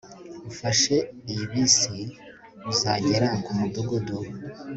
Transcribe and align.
ufashe 0.51 0.95
iyi 1.31 1.45
bisi, 1.51 1.97
uzagera 2.71 3.27
kumudugudu 3.43 4.17